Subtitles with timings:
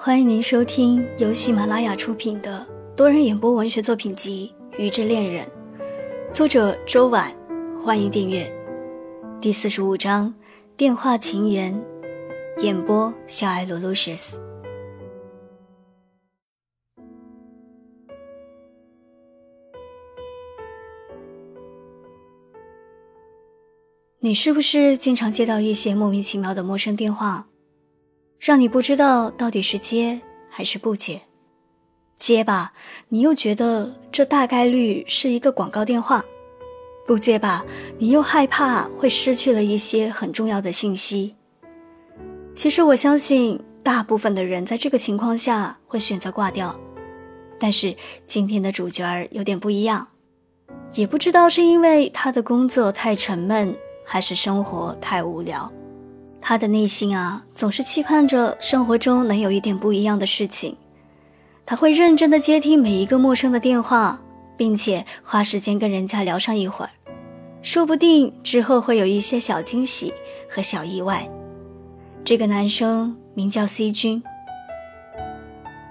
[0.00, 2.64] 欢迎您收听由喜马拉雅出品的
[2.96, 5.44] 多人演播文学作品集《鱼之恋人》，
[6.32, 7.34] 作者周婉。
[7.76, 8.48] 欢迎订阅。
[9.40, 10.32] 第四十五章：
[10.76, 11.76] 电话情缘。
[12.58, 14.40] 演播：小爱罗露什斯。
[24.20, 27.48] 你是不是经常接到一些莫名其妙的陌生电话？
[28.38, 31.22] 让你不知道到底是接还是不接，
[32.18, 32.72] 接吧，
[33.08, 36.20] 你又觉得这大概率是一个广告电话；
[37.06, 37.64] 不接吧，
[37.98, 41.34] 你又害怕会失去了一些很重要的信息。
[42.54, 46.78] 其实我相信，大部分的人在这个情况下会选择挂掉。
[47.58, 50.06] 但是今天的主角儿有点不一样，
[50.94, 55.70] 也不知道是因为他的工作太沉闷，还是生活太无聊。
[56.40, 60.76] 他的内心啊，总是期盼着生活中能有一点不一样的事情。
[61.66, 64.20] 他会认真的接听每一个陌生的电话，
[64.56, 66.90] 并且花时间跟人家聊上一会儿，
[67.60, 70.14] 说不定之后会有一些小惊喜
[70.48, 71.28] 和小意外。
[72.24, 74.22] 这个男生名叫 C 君。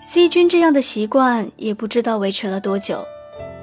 [0.00, 3.04] C 君这样的习惯也不知道维持了多久，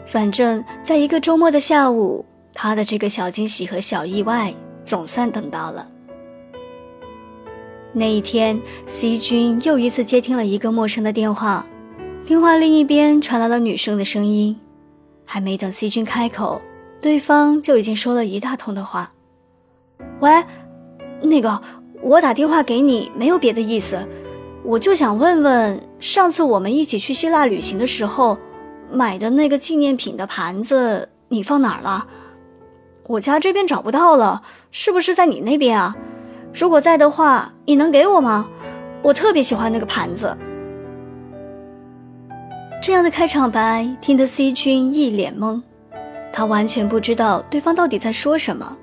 [0.05, 4.53] 反正在一个周末的下午，他的这个小惊喜和小意外
[4.83, 5.89] 总算等到了。
[7.97, 11.65] 那一天，C 君又一次接听了一个陌生的电话，
[12.25, 14.59] 电话另一边传来了女生的声音。
[15.23, 16.61] 还没等 C 君开口，
[16.99, 19.13] 对方就已经说了一大通的话
[20.19, 20.29] ：“喂，
[21.21, 21.61] 那个，
[22.01, 24.05] 我打电话给你没有别的意思，
[24.65, 28.37] 我就想问问，上次我们一起去希腊旅行的时候
[28.91, 32.05] 买的那个纪念品的盘子，你放哪儿了？
[33.07, 35.95] 我家这边找不到了，是不是在你那边啊？”
[36.57, 38.47] 如果在的话，你能给我吗？
[39.01, 40.35] 我特别喜欢那个盘子。
[42.81, 45.61] 这样的开场白听得 C 君一脸懵，
[46.31, 48.77] 他完全不知道对方到底在说什么。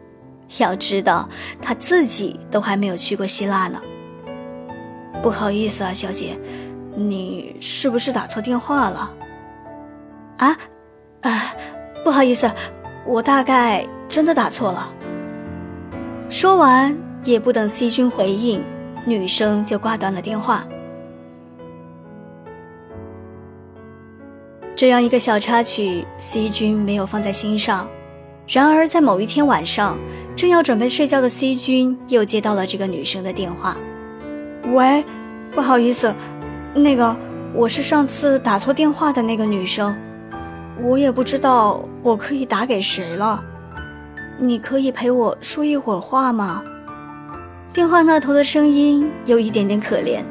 [0.58, 1.26] 要知道，
[1.62, 3.80] 他自己都还没有去过希腊呢。
[5.22, 6.38] 不好意思啊，小姐，
[6.94, 9.10] 你是不是打错电话了？
[10.36, 10.56] 啊，
[11.22, 11.42] 啊，
[12.04, 12.52] 不好意思，
[13.06, 14.92] 我大概真的打错了。
[16.28, 16.94] 说完。
[17.24, 18.62] 也不等 C 君回应，
[19.06, 20.64] 女生就挂断了电话。
[24.74, 27.88] 这样一个小插曲，C 君没有放在心上。
[28.48, 29.96] 然而，在某一天晚上，
[30.34, 33.76] 正要准备睡觉的 C 君又接到了这个女生的电话。
[34.72, 35.04] 喂，
[35.54, 36.12] 不好意思，
[36.74, 37.16] 那个
[37.54, 39.96] 我是上次打错电话的那个女生，
[40.82, 43.40] 我也不知道我可以打给谁了。
[44.40, 46.64] 你可以陪我说一会儿话吗？
[47.72, 50.22] 电话那头的声音有一点点可怜，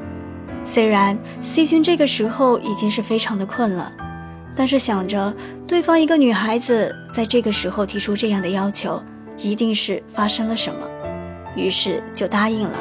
[0.63, 3.91] 虽然 C 君这个时候已经是非常的困了，
[4.55, 5.33] 但是想着
[5.67, 9.01] 对方一个女孩子在这个时候提出这样的要求，
[9.37, 10.87] 一定是发生了什么，
[11.55, 12.77] 于是就答应了。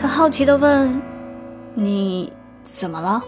[0.00, 1.00] 他好奇地问
[1.74, 2.32] ：“你
[2.64, 3.22] 怎么了？”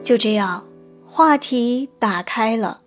[0.00, 0.64] 就这样，
[1.04, 2.82] 话题打开了。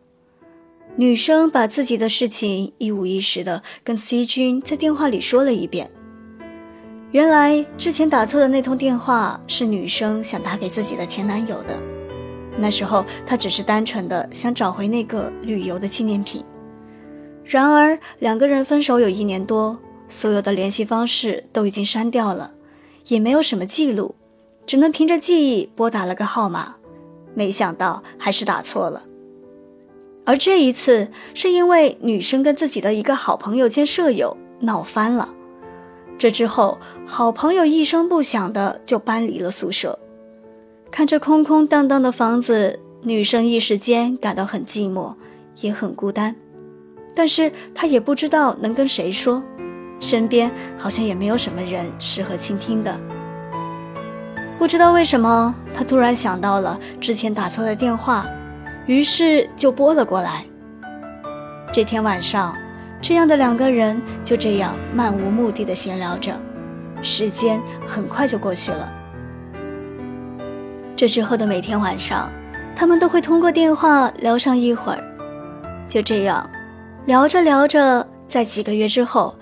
[1.00, 5.90] 女生把自己的事情一五一十的跟 C 君在电话里说了一遍。
[7.12, 11.82] 原来之前打错的那通电话是女生想打给自己的前男友的，
[12.58, 16.44] 那时候她只是单纯的想找回那个旅游的纪念品。
[17.46, 19.80] 然而两个人分手有一年多，
[20.10, 22.52] 所有的联系方式都已经删掉了，
[23.08, 24.16] 也没有什么记录，
[24.66, 26.76] 只能凭着记忆拨打了个号码，
[27.34, 29.04] 没想到还是打错了。
[30.26, 35.30] 而这一次是因为女生跟自己的一个好朋友兼舍友闹翻了，
[36.18, 39.98] 这之后好朋友一声不响的就搬离了宿舍。
[40.92, 45.14] 看着空空荡荡的房子，女生一时间感到很寂寞，
[45.62, 46.36] 也很孤单。
[47.16, 49.42] 但是她也不知道能跟谁说，
[50.00, 53.00] 身边好像也没有什么人适合倾听的。
[54.58, 58.28] 不知道为什么，她突然想到了之前打错的电话。
[58.90, 60.44] 于是就拨了过来。
[61.72, 62.58] 这天晚上，
[63.00, 66.34] 这样的两个人就这样漫无目的的闲聊着，
[67.04, 68.92] 时间很快就过去了。
[70.96, 72.32] 这之后的每天晚上，
[72.76, 75.04] 他们都会通过电话聊上一会儿。
[75.88, 76.50] 就这样，
[77.06, 79.36] 聊着聊着，在几个月之后，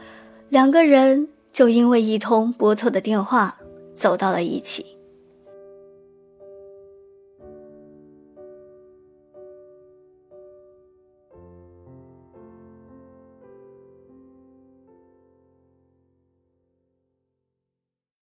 [0.49, 3.55] 两个人就因为一通拨错的电话
[3.95, 4.96] 走到了一起。